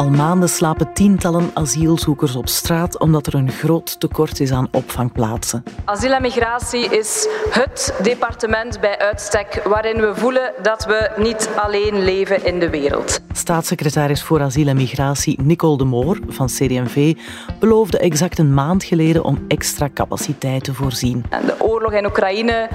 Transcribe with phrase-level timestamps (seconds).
[0.00, 5.64] Al maanden slapen tientallen asielzoekers op straat omdat er een groot tekort is aan opvangplaatsen.
[5.84, 12.02] Asiel en migratie is het departement bij uitstek waarin we voelen dat we niet alleen
[12.02, 13.20] leven in de wereld.
[13.32, 17.16] Staatssecretaris voor asiel en migratie Nicole de Moor van CD&V
[17.58, 21.24] beloofde exact een maand geleden om extra capaciteit te voorzien.
[21.28, 22.68] En de oorlog in Oekraïne,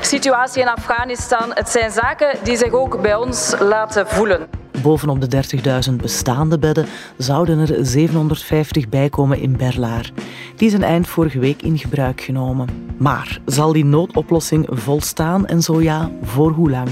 [0.00, 4.59] situatie in Afghanistan, het zijn zaken die zich ook bij ons laten voelen.
[4.82, 5.42] Bovenop de
[5.90, 6.86] 30.000 bestaande bedden
[7.16, 10.12] zouden er 750 bijkomen in Berlaar.
[10.56, 12.68] Die zijn eind vorige week in gebruik genomen.
[12.96, 16.88] Maar zal die noodoplossing volstaan en zo ja, voor hoe lang?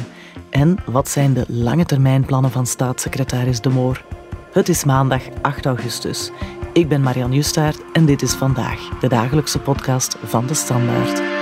[0.51, 4.05] En wat zijn de lange termijnplannen van staatssecretaris De Moor?
[4.53, 6.31] Het is maandag 8 augustus.
[6.73, 11.38] Ik ben Marianne Justaert en dit is vandaag de dagelijkse podcast van de Standaard.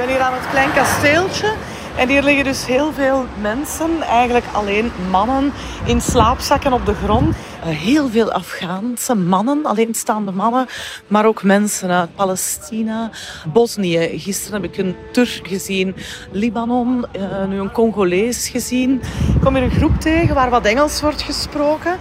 [0.00, 1.54] Ben hier aan het klein kasteeltje.
[1.96, 5.52] En hier liggen dus heel veel mensen, eigenlijk alleen mannen,
[5.84, 7.34] in slaapzakken op de grond.
[7.34, 10.66] Uh, heel veel Afghaanse mannen, alleenstaande mannen,
[11.06, 13.10] maar ook mensen uit Palestina,
[13.52, 14.18] Bosnië.
[14.18, 15.96] Gisteren heb ik een Turk gezien,
[16.30, 19.02] Libanon, uh, nu een Congolees gezien.
[19.34, 21.98] Ik kom hier een groep tegen waar wat Engels wordt gesproken.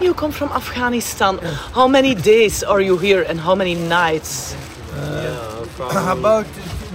[0.00, 1.38] You come from Afghanistan.
[1.72, 4.54] How many days are you here and how many nights?
[4.96, 6.46] Uh, about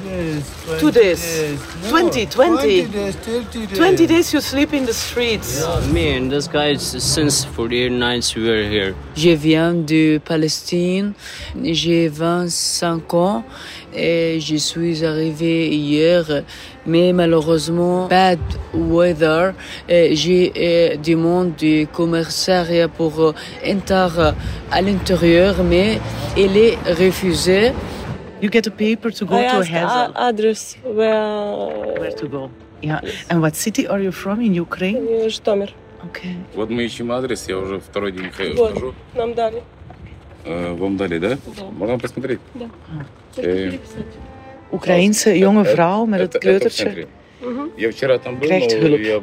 [0.09, 0.79] days.
[0.79, 1.57] Two days.
[1.83, 2.27] No, 20, 20.
[2.27, 3.77] 20 days, 30 days.
[3.77, 5.63] 20 days you sleep in the streets.
[5.93, 8.95] Me and this guy, since 48 nights we are here.
[9.15, 11.13] Je viens de Palestine,
[11.63, 13.43] j'ai 25 ans
[13.93, 16.43] et je suis arrivé hier,
[16.85, 18.39] mais malheureusement, bad
[18.73, 19.53] weather.
[19.87, 23.33] J'ai euh, demandé du commissariat pour euh,
[23.65, 24.33] entrer
[24.71, 25.99] à l'intérieur, mais
[26.37, 27.71] il est refusé.
[28.41, 30.13] You get a paper to go I to Hazel.
[30.15, 32.49] a- address where Where to go?
[32.81, 33.01] Yeah.
[33.29, 34.97] And what city are you from in Ukraine?
[34.97, 35.69] uh, Житомир.
[36.07, 36.33] Okay.
[36.55, 38.55] Вот мы ищем адрес, я уже второй день хожу.
[38.55, 38.73] Вот.
[38.73, 38.93] хожу.
[39.15, 39.61] Нам дали.
[40.45, 41.37] Э, Вам дали, да?
[41.77, 42.39] Можно посмотреть?
[43.35, 44.05] Только Э, переписать.
[44.71, 47.07] Oekraïense jonge Это- vrouw met het это- это в центре.
[47.77, 49.21] Я вчера там был, но я э,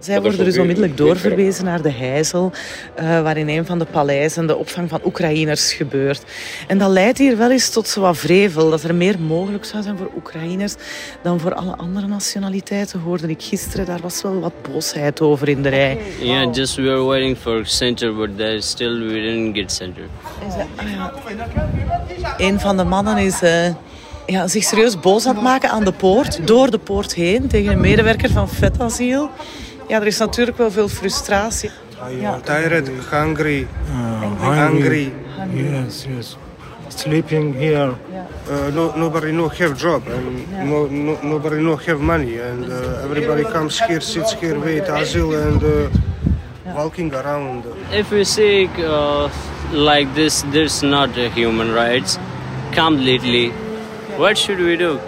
[0.00, 2.52] Zij worden dus onmiddellijk doorverwezen naar de Heizel,
[2.94, 6.22] eh, waar in een van de paleizen de opvang van Oekraïners gebeurt.
[6.66, 9.82] En dat leidt hier wel eens tot zo wat vrevel, dat er meer mogelijk zou
[9.82, 10.74] zijn voor Oekraïners
[11.22, 13.86] dan voor alle andere nationaliteiten, hoorde ik gisteren.
[13.86, 15.98] Daar was wel wat boosheid over in de rij.
[16.20, 20.02] Yeah, just we were waiting for center, but there still we didn't get center.
[20.76, 21.12] Ah, ja.
[22.36, 23.74] Een van de mannen is eh,
[24.26, 27.72] ja, zich serieus boos aan het maken aan de poort, door de poort heen, tegen
[27.72, 29.30] een medewerker van Vetasiel.
[29.88, 31.70] Ja, er is natuurlijk wel veel frustratie.
[32.08, 33.66] I'm tired, hungry,
[34.40, 34.58] hungry.
[34.58, 35.12] angry.
[35.54, 36.36] Yes, yes.
[36.88, 37.94] Sleeping here.
[38.48, 43.04] Uh, no, nobody no have job and no, no, nobody no have money and uh,
[43.04, 47.64] everybody comes here, sits here, wait asylum and uh, walking around.
[47.92, 49.28] If we say uh,
[49.72, 52.18] like this, there's not a human rights
[52.72, 53.50] completely.
[54.16, 54.98] What should we do?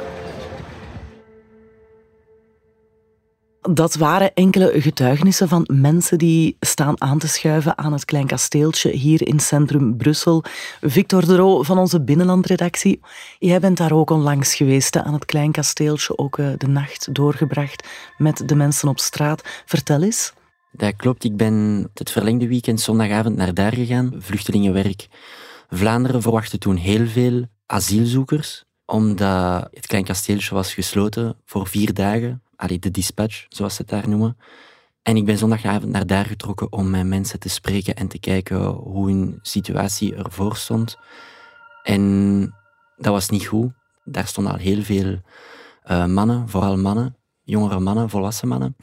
[3.71, 8.91] Dat waren enkele getuigenissen van mensen die staan aan te schuiven aan het Klein Kasteeltje
[8.91, 10.45] hier in centrum Brussel.
[10.81, 13.01] Victor de Roo van onze binnenlandredactie,
[13.39, 17.89] jij bent daar ook onlangs geweest aan het Klein Kasteeltje, ook eh, de nacht doorgebracht
[18.19, 19.63] met de mensen op straat.
[19.67, 20.33] Vertel eens.
[20.73, 25.07] Dat klopt, ik ben het verlengde weekend zondagavond naar daar gegaan, vluchtelingenwerk.
[25.71, 32.43] Vlaanderen verwachtte toen heel veel asielzoekers, omdat het klein kasteeltje was gesloten voor vier dagen.
[32.59, 34.37] Allee, de dispatch, zoals ze het daar noemen.
[35.03, 38.67] En ik ben zondagavond naar daar getrokken om met mensen te spreken en te kijken
[38.67, 40.97] hoe hun situatie ervoor stond.
[41.83, 42.55] En
[42.97, 43.73] dat was niet goed.
[44.05, 45.21] Daar stonden al heel veel
[45.83, 48.77] eh, mannen, vooral mannen, jongere mannen, volwassen mannen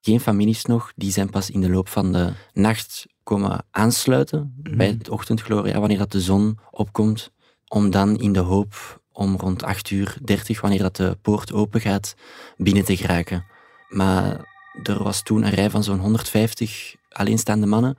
[0.00, 0.92] geen families nog.
[0.96, 5.98] Die zijn pas in de loop van de nacht komen aansluiten bij het ochtendgloria, wanneer
[5.98, 7.32] dat de zon opkomt,
[7.68, 11.80] om dan in de hoop om rond 8 uur 30, wanneer dat de poort open
[11.80, 12.14] gaat,
[12.56, 13.44] binnen te geraken.
[13.88, 14.44] Maar
[14.82, 17.98] er was toen een rij van zo'n 150 alleenstaande mannen.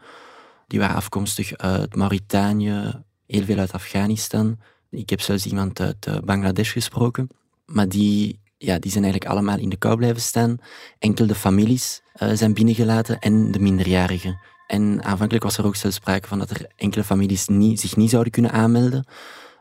[0.68, 4.60] Die waren afkomstig uit Mauritanië, heel veel uit Afghanistan.
[4.90, 7.30] Ik heb zelfs iemand uit eh, Bangladesh gesproken.
[7.66, 10.58] Maar die, ja, die zijn eigenlijk allemaal in de kou blijven staan.
[11.00, 14.40] Enkel de families eh, zijn binnengelaten en de minderjarigen.
[14.68, 18.32] En aanvankelijk was er ook zelfs sprake van dat er enkele families zich niet zouden
[18.32, 19.06] kunnen aanmelden.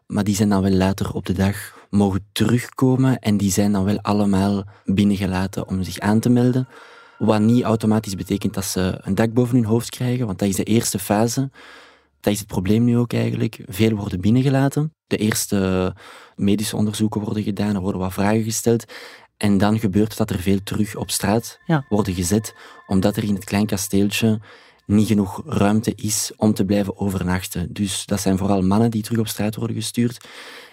[0.09, 3.85] Maar die zijn dan wel later op de dag mogen terugkomen en die zijn dan
[3.85, 6.69] wel allemaal binnengelaten om zich aan te melden.
[7.19, 10.57] Wat niet automatisch betekent dat ze een dak boven hun hoofd krijgen, want dat is
[10.57, 11.51] de eerste fase.
[12.21, 13.63] Dat is het probleem nu ook eigenlijk.
[13.67, 14.95] Veel worden binnengelaten.
[15.07, 15.95] De eerste
[16.37, 18.85] medische onderzoeken worden gedaan, er worden wat vragen gesteld.
[19.37, 21.85] En dan gebeurt dat er veel terug op straat Ja.
[21.89, 22.55] worden gezet,
[22.87, 24.41] omdat er in het klein kasteeltje
[24.89, 27.73] niet genoeg ruimte is om te blijven overnachten.
[27.73, 30.29] Dus dat zijn vooral mannen die terug op straat worden gestuurd.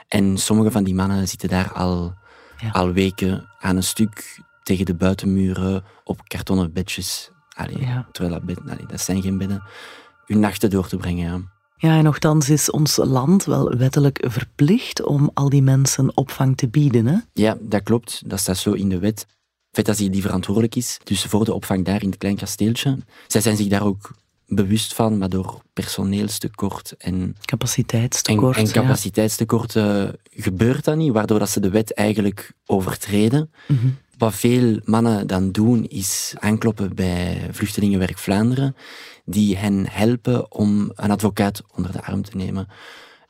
[0.08, 2.14] En sommige van die mannen zitten daar al,
[2.58, 2.70] Ja.
[2.70, 7.32] al weken aan een stuk tegen de buitenmuren op kartonnen bedjes.
[7.56, 8.08] Allee, Ja.
[8.12, 9.64] Terwijl dat, bed, allee, dat zijn geen bedden.
[10.26, 11.26] Hun nachten door te brengen.
[11.26, 11.54] Ja.
[11.90, 16.68] Ja, en nogthans is ons land wel wettelijk verplicht om al die mensen opvang te
[16.70, 17.06] bieden.
[17.06, 17.18] Hè?
[17.34, 18.30] Ja, dat klopt.
[18.30, 19.28] Dat staat zo in de wet.
[19.76, 22.36] Het feit dat hij die verantwoordelijk is, dus voor de opvang daar in het klein
[22.36, 22.98] kasteeltje.
[23.28, 24.12] Zij zijn zich daar ook
[24.48, 28.58] bewust van, maar door personeelstekort en, Capaciteitstekort.
[28.58, 33.52] en capaciteitstekort eh, gebeurt dat niet, waardoor dat ze de wet eigenlijk overtreden.
[33.68, 33.88] Mhm.
[34.18, 38.76] Wat veel mannen dan doen, is aankloppen bij Vluchtelingenwerk Vlaanderen,
[39.26, 42.68] die hen helpen om een advocaat onder de arm te nemen.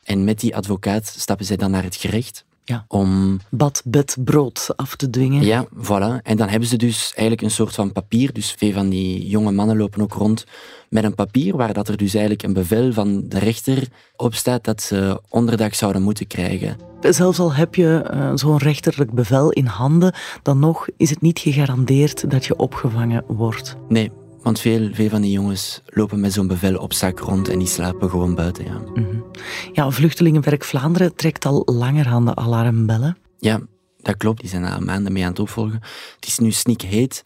[0.03, 2.85] En met die advocaat stappen zij dan naar het gerecht Ja.
[2.87, 5.43] om Bad, bed, brood af te dwingen.
[5.43, 6.21] ja, voilà.
[6.23, 8.33] En dan hebben ze dus eigenlijk een soort van papier.
[8.33, 10.45] Dus veel van die jonge mannen lopen ook rond
[10.89, 14.63] met een papier waar dat er dus eigenlijk een bevel van de rechter op staat
[14.63, 16.77] dat ze onderdak zouden moeten krijgen.
[17.01, 21.39] Zelfs al heb je eh, zo'n rechterlijk bevel in handen, dan nog is het niet
[21.39, 23.75] gegarandeerd dat je opgevangen wordt.
[23.89, 24.11] Nee,
[24.45, 27.67] want veel, veel van die jongens lopen met zo'n bevel op zak rond en die
[27.67, 28.65] slapen gewoon buiten.
[28.65, 28.81] Ja,
[29.73, 33.17] Ja, Vluchtelingenwerk Vlaanderen trekt al langer aan de alarmbellen.
[33.39, 33.59] ja
[34.01, 34.39] dat klopt.
[34.39, 35.79] Die zijn al maanden mee aan het opvolgen.
[36.15, 37.23] Het is nu snikheet.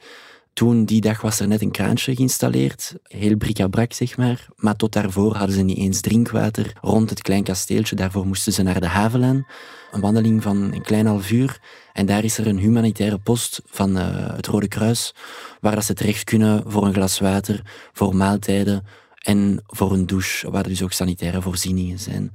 [0.59, 2.95] Toen, die dag, was er net een kraantje geïnstalleerd.
[3.03, 4.47] Heel bric-à-brac, zeg maar.
[4.55, 7.95] Maar tot daarvoor hadden ze niet eens drinkwater rond het klein kasteeltje.
[7.95, 9.45] Daarvoor moesten ze naar de havenlijn.
[9.91, 11.61] Een wandeling van een klein half uur.
[11.93, 15.15] En daar is er een humanitaire post van eh, het Rode Kruis,
[15.61, 17.61] waar dat ze terecht kunnen voor een glas water,
[17.93, 18.85] voor maaltijden
[19.17, 22.33] en voor een douche, waar dus ook sanitaire voorzieningen zijn.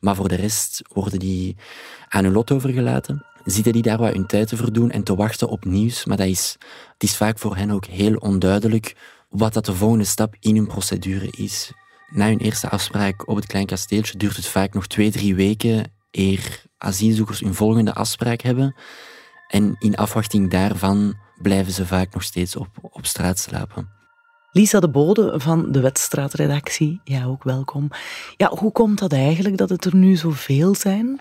[0.00, 1.56] Maar voor de rest worden die
[2.08, 3.24] aan hun lot overgelaten.
[3.46, 6.04] Zitten die daar wat hun tijd te verdoen en te wachten op nieuws.
[6.04, 6.56] Maar dat is,
[6.92, 8.96] het is vaak voor hen ook heel onduidelijk
[9.28, 11.72] wat dat de volgende stap in hun procedure is.
[12.10, 15.92] Na hun eerste afspraak op het klein kasteeltje duurt het vaak nog twee, drie weken
[16.10, 18.74] eer asielzoekers hun volgende afspraak hebben.
[19.48, 23.88] En in afwachting daarvan blijven ze vaak nog steeds op, op straat slapen.
[24.52, 27.90] Lisa de Bode van de Wedstraatredactie, ja ook welkom.
[28.36, 31.20] Ja, hoe komt dat eigenlijk dat het er nu zoveel zijn?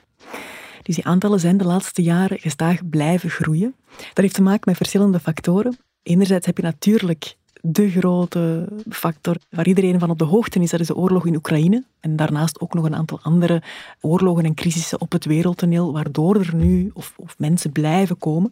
[0.86, 3.76] Dus die aantallen zijn de laatste jaren gestaag blijven groeien.
[3.98, 5.78] Dat heeft te maken met verschillende factoren.
[6.04, 10.80] Enerzijds heb je natuurlijk de grote factor waar iedereen van op de hoogte is, dat
[10.80, 11.84] is de oorlog in Oekraïne.
[12.00, 13.62] En daarnaast ook nog een aantal andere
[14.02, 18.52] oorlogen en crisissen op het wereldtoneel, waardoor er nu of, of mensen blijven komen.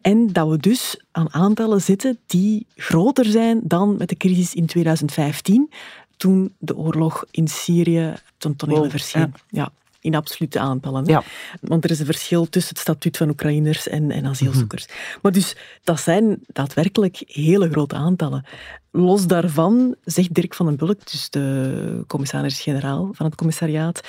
[0.00, 4.66] En dat we dus aan aantallen zitten die groter zijn dan met de crisis in
[4.66, 5.70] 2015,
[6.16, 9.20] toen de oorlog in Syrië ten tonele Wow, verscheen.
[9.20, 9.30] ja.
[9.48, 9.72] Ja.
[10.06, 11.04] In absolute aantallen.
[11.04, 11.22] Ja.
[11.60, 14.86] Want er is een verschil tussen het statuut van Oekraïners en, en asielzoekers.
[15.22, 18.44] Maar dus, dat zijn daadwerkelijk hele grote aantallen.
[18.90, 24.00] Los daarvan zegt Dirk van den Bulk, dus de commissaris-generaal van het commissariaat,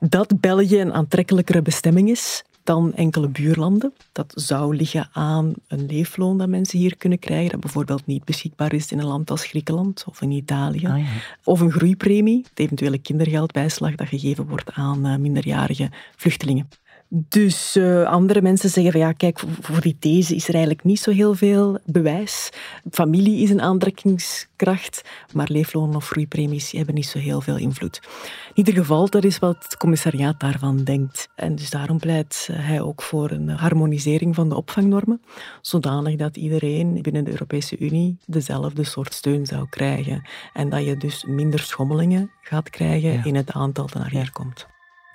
[0.00, 3.92] dat België een aantrekkelijkere bestemming is dan enkele buurlanden.
[4.12, 8.72] Dat zou liggen aan een leefloon dat mensen hier kunnen krijgen, dat bijvoorbeeld niet beschikbaar
[8.72, 10.86] is in een land als Griekenland of in Italië.
[10.86, 11.04] Ah, ja.
[11.44, 16.68] Of een groeipremie, de eventuele kindergeldbijslag dat gegeven wordt aan eh, minderjarige vluchtelingen.
[17.10, 21.00] Dus eh, andere mensen zeggen van ja, kijk, voor- die these is er eigenlijk niet
[21.00, 22.50] zo heel veel bewijs.
[22.90, 28.00] Familie is een aantrekkingskracht, maar leefloon of groeipremies hebben niet zo heel veel invloed.
[28.48, 31.28] In ieder geval, dat is wat het commissariaat daarvan denkt.
[31.34, 35.20] En dus daarom pleit eh, hij ook voor een harmonisering van de opvangnormen,
[35.60, 40.28] zodanig dat iedereen binnen de Europese Unie dezelfde soort steun zou krijgen.
[40.52, 43.24] En dat je dus minder schommelingen gaat krijgen Ja.
[43.24, 44.66] in het aantal dat naar hier komt.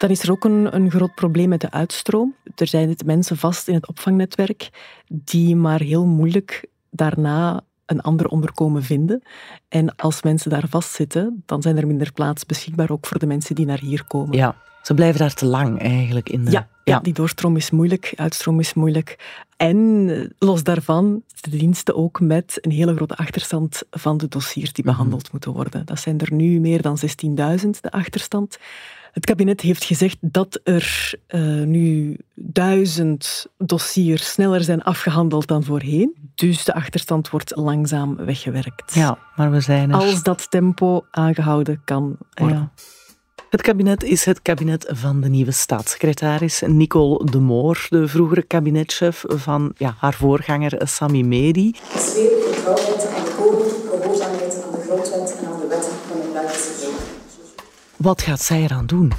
[0.03, 2.35] Dan is er ook een, een groot probleem met de uitstroom.
[2.55, 4.69] Er zijn mensen vast in het opvangnetwerk
[5.07, 9.21] die maar heel moeilijk daarna een ander onderkomen vinden.
[9.67, 13.55] En als mensen daar vastzitten, dan zijn er minder plaats beschikbaar ook voor de mensen
[13.55, 14.37] die naar hier komen.
[14.37, 16.51] Ja, ze blijven daar te lang eigenlijk in de...
[16.51, 19.39] Ja, ja, die doorstroom is moeilijk, uitstroom is moeilijk.
[19.57, 24.73] En eh, los daarvan, de diensten ook met een hele grote achterstand van de dossiers
[24.73, 25.85] die behandeld moeten worden.
[25.85, 28.57] Dat zijn er nu meer dan 16.000, de achterstand.
[29.13, 36.15] Het kabinet heeft gezegd dat er eh, nu duizend dossiers sneller zijn afgehandeld dan voorheen.
[36.35, 38.93] Dus de achterstand wordt langzaam weggewerkt.
[38.93, 39.95] Ja, maar we zijn er.
[39.95, 42.57] Als dat tempo aangehouden kan worden.
[42.57, 42.71] Ja.
[43.49, 49.23] Het kabinet is het kabinet van de nieuwe staatssecretaris Nicole de Moor, de vroegere kabinetchef
[49.27, 51.75] van ja, haar voorganger Sami Medi.
[51.97, 56.33] Sfeer, vertrouwelijkheid aan de code, gehoorzaamheid aan de grondwet en aan de wetten van het
[56.33, 57.21] Belgische volk.
[58.03, 59.11] Wat gaat zij eraan doen?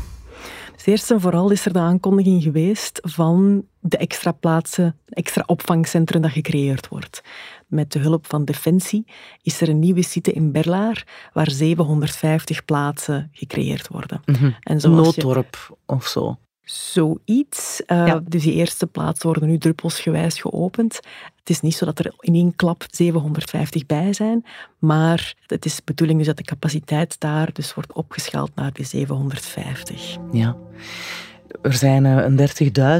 [0.74, 6.22] Dus eerst en vooral is er de aankondiging geweest van de extra plaatsen, extra opvangcentrum
[6.22, 7.22] dat gecreëerd wordt.
[7.66, 9.06] Met de hulp van Defensie
[9.42, 14.20] is er een nieuwe site in Berlaar waar 750 plaatsen gecreëerd worden.
[14.24, 16.38] Mm En nooddorp of zo.
[16.64, 17.82] Zoiets.
[17.86, 21.00] Uh, Dus die eerste plaatsen worden nu druppelsgewijs geopend.
[21.38, 24.44] Het is niet zo dat er in één klap 750 bij zijn,
[24.78, 28.84] maar het is de bedoeling dus dat de capaciteit daar dus wordt opgeschaald naar de
[28.84, 30.16] 750.
[30.32, 30.56] Ja.
[31.62, 32.38] Er zijn uh, een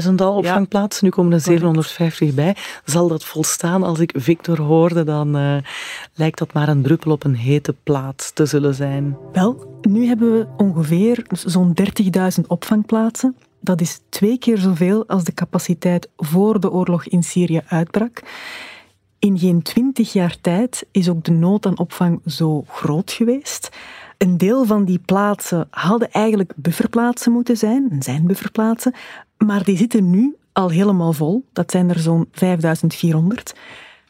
[0.09, 2.55] 30.000 al opvangplaatsen, nu komen er 750 bij.
[2.85, 3.83] Zal dat volstaan?
[3.83, 5.57] Als ik Victor hoorde, dan uh,
[6.13, 9.17] lijkt dat maar een druppel op een hete plaat te zullen zijn.
[9.33, 11.73] Wel, nu hebben we ongeveer zo'n
[12.39, 13.35] 30.000 opvangplaatsen.
[13.65, 18.21] Dat is twee keer zoveel als de capaciteit voor de oorlog in Syrië uitbrak.
[19.19, 23.69] In geen twintig jaar tijd is ook de nood aan opvang zo groot geweest.
[24.17, 28.93] Een deel van die plaatsen hadden eigenlijk bufferplaatsen moeten zijn, zijn bufferplaatsen,
[29.37, 31.45] maar die zitten nu al helemaal vol.
[31.53, 33.55] Dat zijn er zo'n 5400.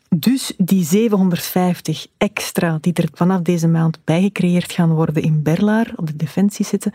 [0.10, 6.08] Dus die 750 extra die er vanaf deze maand bijgecreëerd gaan worden in Berlaar, op
[6.08, 6.94] de defensie zitten,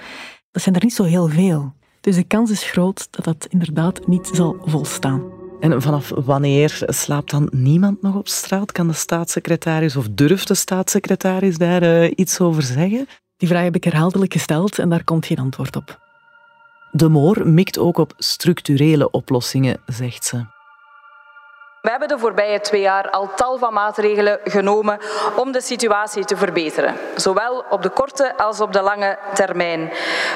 [0.50, 1.72] dat zijn er niet zo heel veel.
[2.00, 5.22] Dus de kans is groot dat dat inderdaad niet zal volstaan.
[5.60, 8.72] En vanaf wanneer slaapt dan niemand nog op straat?
[8.72, 13.06] Kan de staatssecretaris of durft de staatssecretaris daar uh, iets over zeggen?
[13.36, 15.98] Die vraag heb ik herhaaldelijk gesteld en daar komt geen antwoord op.
[16.92, 20.44] De Moor mikt ook op structurele oplossingen, zegt ze.
[21.80, 24.98] We hebben de voorbije twee jaar al tal van maatregelen genomen
[25.36, 29.92] om de situatie te verbeteren, zowel op de korte als op de lange termijn.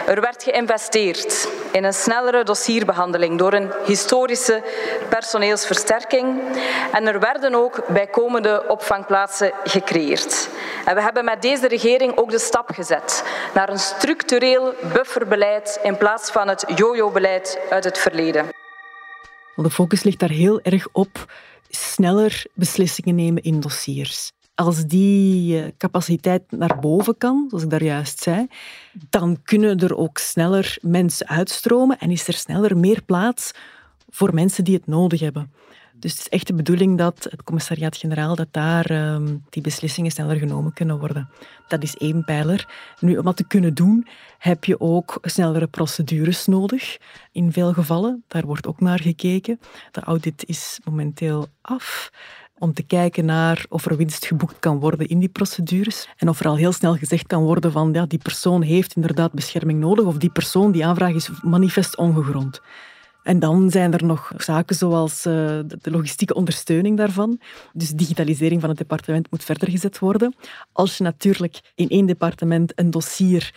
[0.06, 4.62] Er werd geïnvesteerd in een snellere dossierbehandeling door een historische
[5.08, 6.42] personeelsversterking
[6.92, 10.48] en er werden ook bijkomende opvangplaatsen gecreëerd.
[10.84, 13.24] En we hebben met deze regering ook de stap gezet
[13.54, 18.63] naar een structureel bufferbeleid in plaats van het jojo-beleid uit het verleden.
[19.56, 21.32] De focus ligt daar heel erg op
[21.68, 24.32] sneller beslissingen nemen in dossiers.
[24.54, 28.46] Als die eh, capaciteit naar boven kan, zoals ik daar juist zei,
[29.10, 33.50] dan kunnen er ook sneller mensen uitstromen en is er sneller meer plaats
[34.08, 35.52] voor mensen die het nodig hebben.
[36.04, 40.36] Dus het is echt de bedoeling dat het commissariaat-generaal, dat daar um, die beslissingen sneller
[40.36, 41.28] genomen kunnen worden.
[41.68, 42.68] Dat is één pijler.
[43.00, 44.06] Nu, om dat te kunnen doen,
[44.38, 46.96] heb je ook snellere procedures nodig.
[47.32, 49.60] In veel gevallen, daar wordt ook naar gekeken.
[49.90, 52.10] De audit is momenteel af
[52.58, 56.08] om te kijken naar of er winst geboekt kan worden in die procedures.
[56.16, 59.32] En of er al heel snel gezegd kan worden van ja, die persoon heeft inderdaad
[59.32, 62.60] bescherming nodig of die persoon, die aanvraag is manifest ongegrond.
[63.24, 65.32] En dan zijn er nog zaken zoals uh,
[65.66, 67.40] de logistieke ondersteuning daarvan.
[67.72, 70.34] Dus digitalisering van het departement moet verder gezet worden.
[70.72, 73.54] Als je natuurlijk in één departement een dossier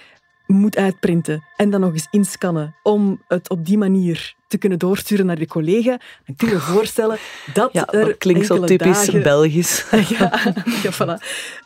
[0.48, 5.26] moet uitprinten en dan nog eens inscannen om het op die manier te kunnen doorsturen
[5.26, 7.18] naar de collega, dan kun je je voorstellen
[7.54, 9.86] dat ja, er dat klinkt zo typisch dagen, Belgisch.
[10.18, 11.24] ja, ja, voilà,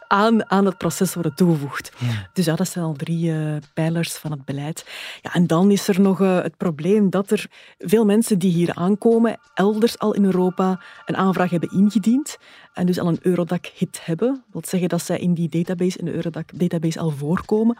[0.08, 1.92] aan, aan het proces worden toegevoegd.
[1.98, 2.30] Ja.
[2.34, 4.86] Dus ja, dat zijn al drie uh, pijlers van het beleid.
[5.22, 7.46] Ja, en dan is er nog uh, het probleem dat er
[7.78, 12.38] veel mensen die hier aankomen, elders al in Europa, een aanvraag hebben ingediend
[12.74, 14.28] en dus al een Eurodac-hit hebben.
[14.28, 17.78] Dat wil zeggen dat zij in die database, in de Eurodac-database al voorkomen.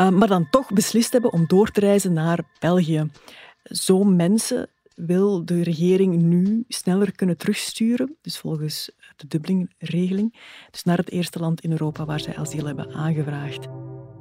[0.00, 3.10] Uh, maar dan toch beslist hebben om door te reizen naar België.
[3.62, 10.34] Zo'n mensen wil de regering nu sneller kunnen terugsturen, dus volgens de Dublin-regeling,
[10.70, 13.68] dus naar het eerste land in Europa waar zij asiel hebben aangevraagd.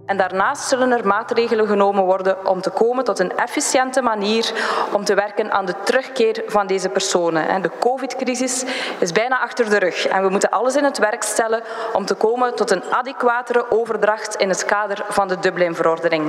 [0.06, 4.54] En daarnaast zullen er maatregelen genomen worden om te komen tot een efficiënte manier
[4.94, 7.62] om te werken aan de terugkeer van deze personen.
[7.62, 8.66] De COVID-crisis
[9.00, 12.14] is bijna achter de rug en we moeten alles in het werk stellen om te
[12.14, 16.24] komen tot een adequatere overdracht in het kader van de Dublin-verordening.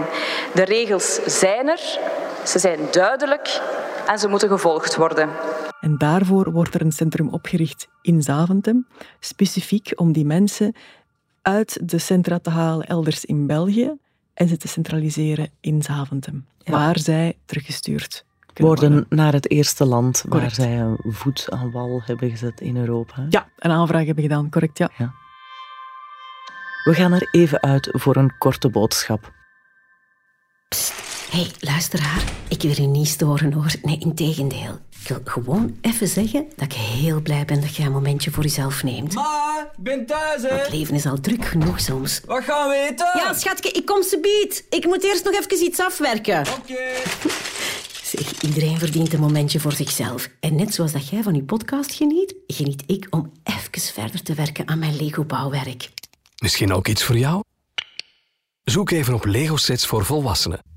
[0.54, 1.98] De regels zijn er,
[2.44, 3.60] ze zijn duidelijk
[4.06, 5.28] en ze moeten gevolgd worden.
[5.80, 8.86] En daarvoor wordt er een centrum opgericht in Zaventem,
[9.20, 10.74] specifiek om die mensen
[11.44, 13.92] uit de centra te halen elders in België
[14.34, 16.72] en ze te centraliseren in Zaventem, ja.
[16.72, 18.24] waar zij teruggestuurd
[18.54, 19.16] worden, worden.
[19.16, 20.56] naar het eerste land Correct.
[20.56, 23.26] waar zij een voet aan wal hebben gezet in Europa.
[23.28, 24.90] Ja, een aanvraag hebben gedaan, correct, ja.
[24.98, 25.12] ja.
[26.84, 29.32] We gaan er even uit voor een korte boodschap.
[31.34, 32.24] Hey, luisteraar.
[32.48, 33.72] Ik wil je niet storen hoor.
[33.82, 34.78] Nee, integendeel.
[35.00, 38.42] Ik wil gewoon even zeggen dat ik heel blij ben dat je een momentje voor
[38.42, 39.14] jezelf neemt.
[39.14, 40.48] Ma, ik ben thuis, hè.
[40.48, 42.20] Het leven is al druk genoeg soms.
[42.26, 43.10] Wat gaan we eten?
[43.14, 44.64] Ja, schatje, ik kom ze bied.
[44.70, 46.40] Ik moet eerst nog even iets afwerken.
[46.40, 46.82] Oké.
[48.14, 50.28] Zeg, iedereen verdient een momentje voor zichzelf.
[50.40, 54.34] En net zoals dat jij van je podcast geniet, geniet ik om even verder te
[54.34, 55.90] werken aan mijn Lego-bouwwerk.
[56.38, 57.42] Misschien ook iets voor jou?
[58.64, 60.73] Zoek even op Lego sets voor volwassenen.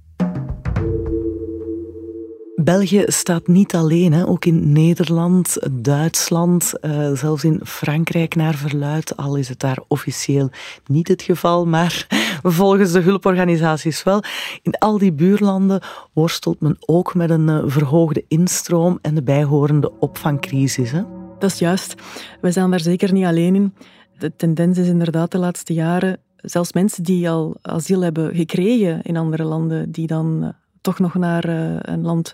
[2.67, 4.27] België staat niet alleen, hè.
[4.27, 10.49] ook in Nederland, Duitsland, uh, zelfs in Frankrijk naar verluid, al is het daar officieel
[10.85, 12.07] niet het geval, maar
[12.43, 14.23] volgens de hulporganisaties wel.
[14.61, 15.81] In al die buurlanden
[16.13, 20.91] worstelt men ook met een uh, verhoogde instroom en de bijhorende opvangcrisis.
[20.91, 21.01] Hè.
[21.39, 21.95] Dat is juist.
[22.41, 23.73] We zijn daar zeker niet alleen in.
[24.17, 29.17] De tendens is inderdaad de laatste jaren, zelfs mensen die al asiel hebben gekregen in
[29.17, 30.49] andere landen, die dan uh,
[30.87, 32.33] toch nog naar uh, een land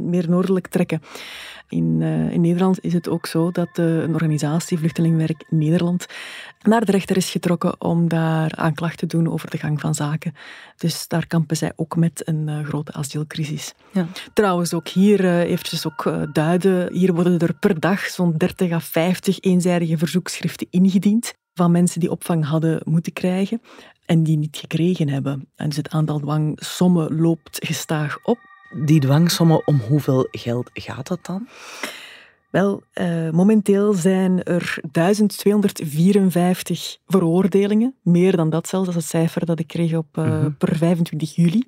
[0.00, 1.02] meer noordelijk trekken.
[1.68, 6.06] In, uh, in, Nederland is het ook zo dat uh, een organisatie, Vluchtelingenwerk Nederland,
[6.62, 10.34] naar de rechter is getrokken om daar aanklacht te doen over de gang van zaken.
[10.76, 13.74] Dus daar kampen zij ook met een grote asielcrisis.
[13.92, 14.06] Ja.
[14.32, 19.40] Trouwens, ook hier eventjes ook duiden, hier worden er per dag zo'n 30 à 50
[19.40, 23.62] eenzijdige verzoekschriften ingediend van mensen die opvang hadden moeten krijgen
[24.06, 25.48] en die niet gekregen hebben.
[25.56, 28.38] En dus het aantal dwangsommen loopt gestaag op.
[28.84, 31.48] Die dwangsommen, om hoeveel geld gaat het dan?
[32.50, 37.94] Wel, uh, momenteel zijn er 1254 veroordelingen.
[38.02, 40.56] Meer dan dat zelfs, dat is het cijfer dat ik kreeg op, uh, mm-hmm.
[40.56, 41.64] per 25 juli.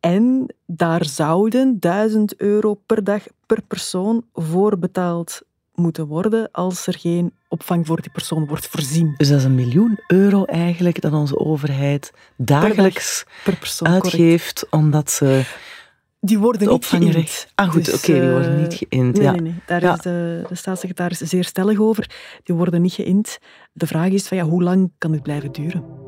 [0.00, 5.42] En daar zouden 1000 euro per dag per persoon voor betaald
[5.74, 9.14] moeten worden als er geen opvang voor die persoon wordt voorzien.
[9.16, 14.84] Dus dat is een miljoen euro eigenlijk dat onze overheid dagelijks per persoon, uitgeeft correct.
[14.84, 15.44] omdat ze
[16.20, 17.46] die worden niet geïnd.
[17.54, 19.16] Ah goed, dus, oké, okay, die worden niet geïnd.
[19.16, 19.30] Nee, ja.
[19.30, 19.54] nee, nee.
[19.66, 19.92] Daar ja.
[19.94, 22.10] is de, de, staatssecretaris zeer stellig over.
[22.42, 23.38] Die worden niet geïnd.
[23.72, 26.01] De vraag is van ja, hoe lang kan dit blijven duren?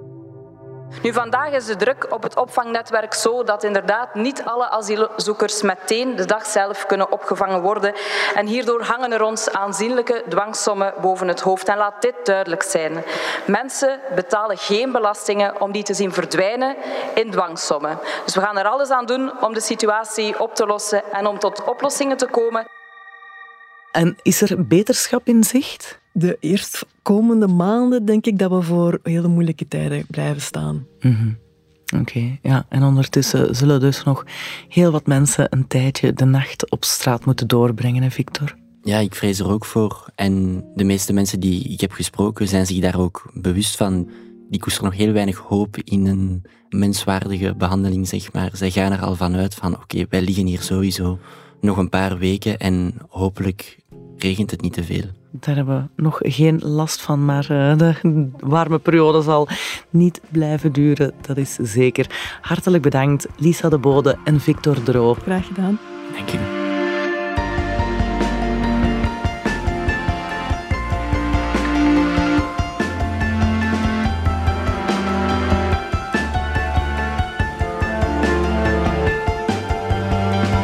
[1.05, 6.17] Nu, vandaag is de druk op het opvangnetwerk zo dat inderdaad niet alle asielzoekers meteen
[6.17, 7.95] de dag zelf kunnen opgevangen worden.
[8.35, 11.69] En hierdoor hangen er ons aanzienlijke dwangsommen boven het hoofd.
[11.69, 13.05] En laat dit duidelijk zijn.
[13.47, 16.77] Mensen betalen geen belastingen om die te zien verdwijnen
[17.15, 17.99] in dwangsommen.
[18.25, 21.39] Dus we gaan er alles aan doen om de situatie op te lossen en om
[21.39, 22.65] tot oplossingen te komen.
[23.93, 26.03] En is er beterschap in zicht?
[26.17, 30.87] De eerstkomende maanden denk ik dat we voor hele moeilijke tijden blijven staan.
[31.01, 31.39] Mm -hmm.
[31.85, 32.67] Oké, okay, ja.
[32.69, 34.25] En ondertussen zullen dus nog
[34.69, 38.55] heel wat mensen een tijdje de nacht op straat moeten doorbrengen, hè, Victor?
[38.83, 40.11] Ja, ik vrees er ook voor.
[40.15, 44.11] En de meeste mensen die ik heb gesproken zijn zich daar ook bewust van.
[44.51, 48.51] Die koesteren nog heel weinig hoop in een menswaardige behandeling, zeg maar.
[48.53, 51.19] Zij gaan er al vanuit van, oké, okay, wij liggen hier sowieso
[51.61, 53.79] nog een paar weken en hopelijk
[54.19, 55.05] regent het niet te veel.
[55.31, 59.49] Daar hebben we nog geen last van, maar uh, de warme periode zal
[59.91, 62.39] niet blijven duren, dat is zeker.
[62.41, 65.15] Hartelijk bedankt, Lisa de Bode en Victor Droo.
[65.15, 65.79] Graag gedaan.
[66.17, 66.64] Dank je.